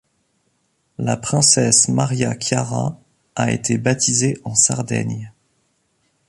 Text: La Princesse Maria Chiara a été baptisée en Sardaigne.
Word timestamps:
La 0.97 1.15
Princesse 1.15 1.87
Maria 1.87 2.33
Chiara 2.33 2.99
a 3.35 3.51
été 3.51 3.77
baptisée 3.77 4.39
en 4.43 4.55
Sardaigne. 4.55 5.31